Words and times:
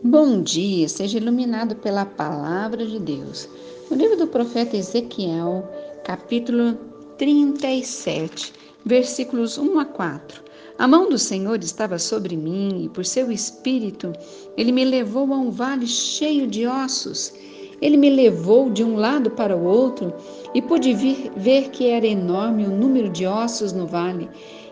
Bom 0.00 0.42
dia, 0.42 0.88
seja 0.88 1.18
iluminado 1.18 1.74
pela 1.74 2.06
palavra 2.06 2.86
de 2.86 3.00
Deus. 3.00 3.48
No 3.90 3.96
livro 3.96 4.16
do 4.16 4.28
profeta 4.28 4.76
Ezequiel, 4.76 5.68
capítulo 6.04 6.78
37, 7.18 8.52
versículos 8.84 9.58
1 9.58 9.80
a 9.80 9.84
4. 9.84 10.40
A 10.78 10.86
mão 10.86 11.10
do 11.10 11.18
Senhor 11.18 11.58
estava 11.64 11.98
sobre 11.98 12.36
mim 12.36 12.84
e 12.84 12.88
por 12.88 13.04
seu 13.04 13.32
espírito 13.32 14.12
ele 14.56 14.70
me 14.70 14.84
levou 14.84 15.34
a 15.34 15.36
um 15.36 15.50
vale 15.50 15.88
cheio 15.88 16.46
de 16.46 16.64
ossos. 16.64 17.34
Ele 17.82 17.96
me 17.96 18.08
levou 18.08 18.70
de 18.70 18.84
um 18.84 18.94
lado 18.94 19.32
para 19.32 19.56
o 19.56 19.64
outro 19.64 20.14
e 20.54 20.62
pude 20.62 20.94
ver 21.36 21.70
que 21.70 21.88
era 21.88 22.06
enorme 22.06 22.64
o 22.66 22.70
número 22.70 23.08
de 23.08 23.26
ossos 23.26 23.72
no 23.72 23.84
vale 23.84 24.28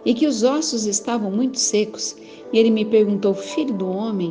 e 0.07 0.15
que 0.15 0.27
os 0.27 0.45
ossos 0.45 0.87
estavam 0.87 1.31
muito 1.31 1.59
secos. 1.59 2.17
E 2.53 2.59
ele 2.59 2.71
me 2.71 2.85
perguntou, 2.85 3.35
filho 3.35 3.75
do 3.75 3.91
homem, 3.91 4.31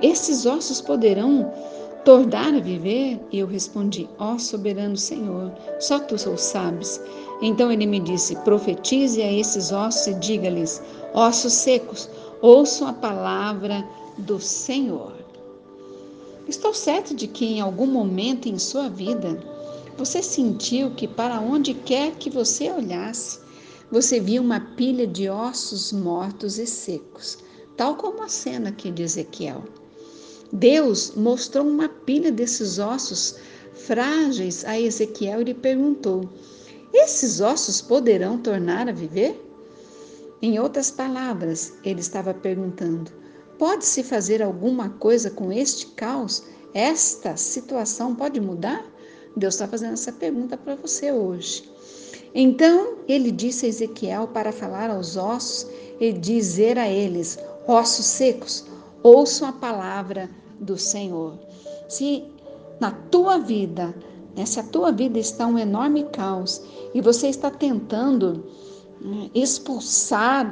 esses 0.00 0.46
ossos 0.46 0.80
poderão 0.80 1.52
tornar 2.04 2.54
a 2.54 2.60
viver? 2.60 3.20
E 3.32 3.40
eu 3.40 3.46
respondi, 3.48 4.08
ó 4.20 4.34
oh, 4.34 4.38
soberano 4.38 4.96
Senhor, 4.96 5.52
só 5.80 5.98
tu 5.98 6.14
o 6.14 6.36
sabes. 6.38 7.00
Então 7.42 7.70
ele 7.72 7.86
me 7.86 7.98
disse, 7.98 8.36
profetize 8.36 9.20
a 9.20 9.30
esses 9.30 9.72
ossos 9.72 10.06
e 10.06 10.14
diga-lhes, 10.14 10.80
ossos 11.12 11.52
secos, 11.52 12.08
ouçam 12.40 12.86
a 12.86 12.92
palavra 12.92 13.84
do 14.16 14.40
Senhor. 14.40 15.12
Estou 16.48 16.72
certo 16.72 17.12
de 17.12 17.26
que 17.26 17.44
em 17.44 17.60
algum 17.60 17.86
momento 17.86 18.48
em 18.48 18.58
sua 18.58 18.88
vida 18.88 19.36
você 19.98 20.22
sentiu 20.22 20.90
que 20.90 21.08
para 21.08 21.40
onde 21.40 21.74
quer 21.74 22.12
que 22.12 22.30
você 22.30 22.70
olhasse, 22.70 23.40
você 23.90 24.18
via 24.18 24.40
uma 24.40 24.60
pilha 24.60 25.06
de 25.06 25.28
ossos 25.28 25.92
mortos 25.92 26.58
e 26.58 26.66
secos, 26.66 27.38
tal 27.76 27.96
como 27.96 28.22
a 28.22 28.28
cena 28.28 28.70
aqui 28.70 28.90
de 28.90 29.02
Ezequiel. 29.02 29.62
Deus 30.52 31.12
mostrou 31.16 31.66
uma 31.66 31.88
pilha 31.88 32.32
desses 32.32 32.78
ossos 32.78 33.36
frágeis 33.74 34.64
a 34.64 34.78
Ezequiel 34.78 35.40
e 35.40 35.44
lhe 35.44 35.54
perguntou: 35.54 36.28
Esses 36.92 37.40
ossos 37.40 37.80
poderão 37.80 38.38
tornar 38.38 38.88
a 38.88 38.92
viver? 38.92 39.42
Em 40.42 40.58
outras 40.58 40.90
palavras, 40.90 41.74
ele 41.84 42.00
estava 42.00 42.34
perguntando: 42.34 43.10
Pode-se 43.58 44.02
fazer 44.02 44.42
alguma 44.42 44.90
coisa 44.90 45.30
com 45.30 45.52
este 45.52 45.86
caos? 45.88 46.42
Esta 46.74 47.36
situação 47.36 48.14
pode 48.14 48.40
mudar? 48.40 48.84
Deus 49.36 49.54
está 49.54 49.66
fazendo 49.66 49.94
essa 49.94 50.12
pergunta 50.12 50.56
para 50.56 50.74
você 50.74 51.10
hoje. 51.10 51.68
Então 52.38 52.98
ele 53.08 53.30
disse 53.30 53.64
a 53.64 53.68
Ezequiel 53.70 54.28
para 54.28 54.52
falar 54.52 54.90
aos 54.90 55.16
ossos 55.16 55.66
e 55.98 56.12
dizer 56.12 56.78
a 56.78 56.86
eles: 56.86 57.38
ossos 57.66 58.04
secos, 58.04 58.66
ouçam 59.02 59.48
a 59.48 59.52
palavra 59.52 60.28
do 60.60 60.76
Senhor. 60.76 61.38
Se 61.88 62.24
na 62.78 62.90
tua 62.90 63.38
vida, 63.38 63.94
né, 64.36 64.44
se 64.44 64.60
a 64.60 64.62
tua 64.62 64.92
vida 64.92 65.18
está 65.18 65.46
um 65.46 65.58
enorme 65.58 66.04
caos 66.12 66.62
e 66.92 67.00
você 67.00 67.28
está 67.28 67.50
tentando 67.50 68.44
né, 69.00 69.30
expulsar 69.34 70.44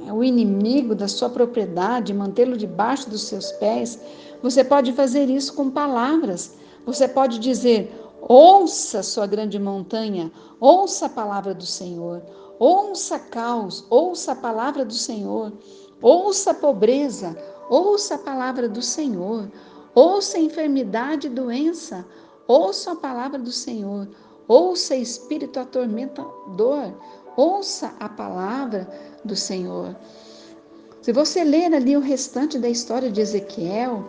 né, 0.00 0.10
o 0.10 0.24
inimigo 0.24 0.94
da 0.94 1.08
sua 1.08 1.28
propriedade, 1.28 2.14
mantê-lo 2.14 2.56
debaixo 2.56 3.10
dos 3.10 3.24
seus 3.24 3.52
pés, 3.52 4.00
você 4.42 4.64
pode 4.64 4.94
fazer 4.94 5.28
isso 5.28 5.52
com 5.52 5.70
palavras. 5.70 6.56
Você 6.86 7.06
pode 7.06 7.38
dizer: 7.38 7.92
Ouça 8.20 9.02
sua 9.02 9.26
grande 9.26 9.58
montanha, 9.58 10.30
ouça 10.60 11.06
a 11.06 11.08
palavra 11.08 11.54
do 11.54 11.64
Senhor, 11.64 12.22
ouça 12.58 13.18
caos, 13.18 13.86
ouça 13.88 14.32
a 14.32 14.36
palavra 14.36 14.84
do 14.84 14.92
Senhor, 14.92 15.52
ouça 16.02 16.52
pobreza, 16.52 17.36
ouça 17.70 18.16
a 18.16 18.18
palavra 18.18 18.68
do 18.68 18.82
Senhor, 18.82 19.48
ouça 19.94 20.38
enfermidade 20.38 21.28
e 21.28 21.30
doença, 21.30 22.04
ouça 22.46 22.92
a 22.92 22.96
palavra 22.96 23.38
do 23.38 23.52
Senhor, 23.52 24.08
ouça 24.48 24.96
espírito 24.96 25.60
atormentador, 25.60 26.92
ouça 27.36 27.94
a 28.00 28.08
palavra 28.08 28.88
do 29.24 29.36
Senhor. 29.36 29.96
Se 31.00 31.12
você 31.12 31.44
ler 31.44 31.72
ali 31.72 31.96
o 31.96 32.00
restante 32.00 32.58
da 32.58 32.68
história 32.68 33.10
de 33.10 33.20
Ezequiel, 33.20 34.04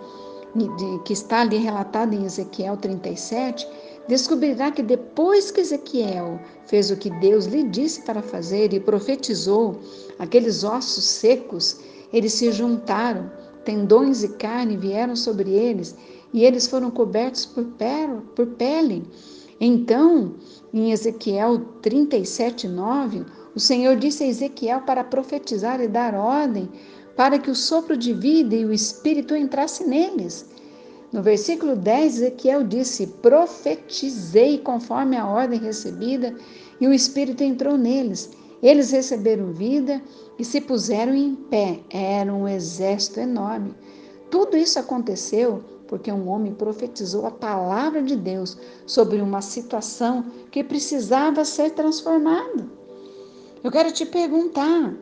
que 1.05 1.13
está 1.13 1.41
ali 1.41 1.57
relatado 1.57 2.13
em 2.13 2.25
Ezequiel 2.25 2.75
37, 2.75 3.67
descobrirá 4.09 4.71
que 4.71 4.81
depois 4.81 5.51
que 5.51 5.61
Ezequiel 5.61 6.39
fez 6.65 6.89
o 6.89 6.97
que 6.97 7.11
Deus 7.19 7.45
lhe 7.45 7.61
disse 7.61 8.01
para 8.01 8.23
fazer 8.23 8.73
e 8.73 8.79
profetizou, 8.79 9.79
aqueles 10.17 10.63
ossos 10.63 11.03
secos, 11.03 11.79
eles 12.11 12.33
se 12.33 12.51
juntaram, 12.51 13.31
tendões 13.63 14.23
e 14.23 14.29
carne 14.29 14.75
vieram 14.75 15.15
sobre 15.15 15.51
eles, 15.51 15.95
e 16.33 16.43
eles 16.43 16.65
foram 16.65 16.89
cobertos 16.89 17.45
por, 17.45 17.67
por 18.35 18.47
pele. 18.47 19.03
Então, 19.61 20.33
em 20.73 20.91
Ezequiel 20.91 21.59
37, 21.79 22.67
9, 22.67 23.23
o 23.53 23.59
Senhor 23.59 23.95
disse 23.95 24.23
a 24.23 24.27
Ezequiel 24.27 24.81
para 24.81 25.03
profetizar 25.03 25.79
e 25.81 25.87
dar 25.87 26.15
ordem 26.15 26.67
para 27.15 27.37
que 27.37 27.51
o 27.51 27.55
sopro 27.55 27.95
de 27.95 28.11
vida 28.13 28.55
e 28.55 28.65
o 28.65 28.73
espírito 28.73 29.35
entrasse 29.35 29.87
neles. 29.87 30.49
No 31.11 31.23
versículo 31.23 31.75
10, 31.75 32.17
Ezequiel 32.17 32.63
disse: 32.63 33.07
Profetizei 33.07 34.59
conforme 34.59 35.17
a 35.17 35.27
ordem 35.27 35.59
recebida, 35.59 36.35
e 36.79 36.87
o 36.87 36.93
Espírito 36.93 37.43
entrou 37.43 37.77
neles. 37.77 38.29
Eles 38.61 38.91
receberam 38.91 39.51
vida 39.51 40.01
e 40.37 40.45
se 40.45 40.61
puseram 40.61 41.15
em 41.15 41.35
pé. 41.35 41.79
Era 41.89 42.31
um 42.33 42.47
exército 42.47 43.19
enorme. 43.19 43.73
Tudo 44.29 44.55
isso 44.55 44.77
aconteceu 44.77 45.63
porque 45.87 46.11
um 46.11 46.29
homem 46.29 46.53
profetizou 46.53 47.25
a 47.25 47.31
palavra 47.31 48.03
de 48.03 48.15
Deus 48.15 48.55
sobre 48.85 49.19
uma 49.21 49.41
situação 49.41 50.25
que 50.51 50.63
precisava 50.63 51.43
ser 51.43 51.71
transformada. 51.71 52.67
Eu 53.63 53.71
quero 53.71 53.91
te 53.91 54.05
perguntar: 54.05 54.93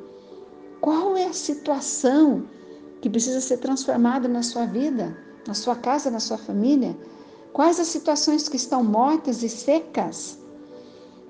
qual 0.80 1.18
é 1.18 1.26
a 1.26 1.34
situação 1.34 2.46
que 3.02 3.10
precisa 3.10 3.42
ser 3.42 3.58
transformada 3.58 4.30
na 4.30 4.42
sua 4.42 4.66
vida? 4.66 5.27
Na 5.48 5.54
sua 5.54 5.76
casa, 5.76 6.12
na 6.12 6.20
sua 6.20 6.38
família? 6.38 6.96
Quais 7.54 7.80
as 7.80 7.88
situações 7.88 8.48
que 8.48 8.58
estão 8.58 8.84
mortas 8.84 9.42
e 9.42 9.50
secas? 9.50 10.38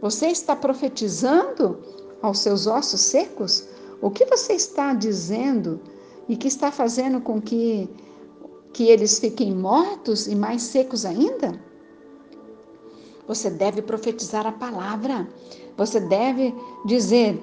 Você 0.01 0.27
está 0.27 0.55
profetizando 0.55 1.79
aos 2.21 2.39
seus 2.39 2.67
ossos 2.67 3.01
secos? 3.01 3.67
O 4.01 4.11
que 4.11 4.25
você 4.25 4.53
está 4.53 4.93
dizendo 4.93 5.79
e 6.27 6.35
que 6.35 6.47
está 6.47 6.71
fazendo 6.71 7.21
com 7.21 7.41
que, 7.41 7.89
que 8.73 8.89
eles 8.89 9.19
fiquem 9.19 9.55
mortos 9.55 10.27
e 10.27 10.35
mais 10.35 10.63
secos 10.63 11.05
ainda? 11.05 11.59
Você 13.27 13.49
deve 13.49 13.81
profetizar 13.81 14.45
a 14.45 14.51
palavra. 14.51 15.27
Você 15.75 15.99
deve 15.99 16.53
dizer: 16.85 17.41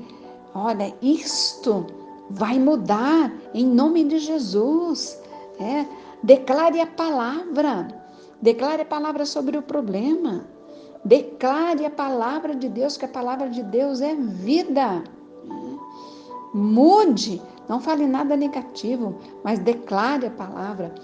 olha, 0.54 0.94
isto 1.02 1.86
vai 2.30 2.58
mudar 2.58 3.32
em 3.52 3.66
nome 3.66 4.04
de 4.04 4.18
Jesus. 4.18 5.18
É, 5.58 5.86
Declare 6.24 6.80
a 6.80 6.86
palavra. 6.86 7.86
Declare 8.40 8.80
a 8.80 8.86
palavra 8.86 9.26
sobre 9.26 9.58
o 9.58 9.62
problema. 9.62 10.46
Declare 11.04 11.84
a 11.84 11.90
palavra 11.90 12.54
de 12.54 12.66
Deus, 12.66 12.96
que 12.96 13.04
a 13.04 13.08
palavra 13.08 13.50
de 13.50 13.62
Deus 13.62 14.00
é 14.00 14.14
vida. 14.14 15.04
Mude, 16.54 17.42
não 17.68 17.78
fale 17.78 18.06
nada 18.06 18.38
negativo, 18.38 19.20
mas 19.44 19.58
declare 19.58 20.28
a 20.28 20.30
palavra. 20.30 20.94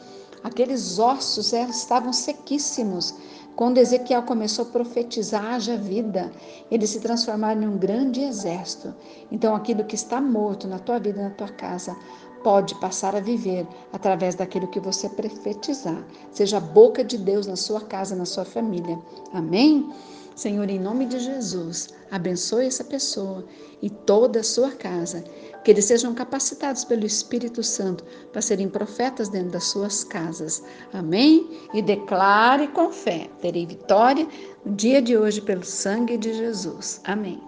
Aqueles 0.42 0.98
ossos 0.98 1.53
estavam 1.53 2.14
sequíssimos. 2.14 3.14
Quando 3.60 3.76
Ezequiel 3.76 4.22
começou 4.22 4.65
a 4.65 4.69
profetizar, 4.69 5.44
haja 5.44 5.76
vida, 5.76 6.32
eles 6.71 6.88
se 6.88 6.98
transformaram 6.98 7.62
em 7.62 7.69
um 7.69 7.76
grande 7.76 8.22
exército. 8.22 8.94
Então, 9.31 9.54
aquilo 9.54 9.84
que 9.84 9.94
está 9.94 10.19
morto 10.19 10.66
na 10.66 10.78
tua 10.78 10.98
vida, 10.98 11.22
na 11.22 11.28
tua 11.28 11.48
casa, 11.48 11.94
pode 12.43 12.75
passar 12.76 13.15
a 13.15 13.21
viver 13.21 13.66
através 13.93 14.34
daquilo 14.34 14.66
que 14.66 14.81
você 14.81 15.10
profetizar. 15.10 16.03
Seja 16.33 16.57
a 16.57 16.60
boca 16.60 17.04
de 17.04 17.18
Deus 17.18 17.47
na 17.47 17.54
sua 17.54 17.83
casa, 17.83 18.16
na 18.16 18.24
sua 18.24 18.47
família. 18.47 18.98
Amém? 19.30 19.92
Senhor, 20.34 20.71
em 20.71 20.78
nome 20.78 21.04
de 21.04 21.18
Jesus, 21.18 21.91
abençoe 22.10 22.65
essa 22.65 22.83
pessoa 22.83 23.45
e 23.83 23.91
toda 23.91 24.41
a 24.41 24.42
sua 24.42 24.71
casa. 24.71 25.22
Que 25.65 25.71
eles 25.71 25.84
sejam 25.84 26.15
capacitados 26.15 26.84
pelo 26.84 27.04
Espírito 27.04 27.62
Santo 27.62 28.04
para 28.33 28.41
serem 28.41 28.68
profetas 28.68 29.28
dentro 29.28 29.51
das 29.51 29.65
suas 29.65 30.04
casas. 30.04 30.62
Amém? 30.92 31.60
E 31.74 31.83
declare 31.83 32.68
com 32.68 32.91
fé: 32.91 33.28
terei 33.41 33.66
vitória 33.66 34.27
no 34.65 34.74
dia 34.74 35.03
de 35.03 35.16
hoje 35.16 35.41
pelo 35.41 35.65
sangue 35.65 36.16
de 36.16 36.33
Jesus. 36.33 37.01
Amém. 37.04 37.41